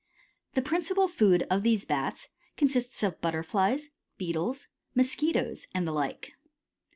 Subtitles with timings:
[0.53, 6.33] The principal food of these Bats consists of Butterflies, Beetles, Mosquitoes, and the like.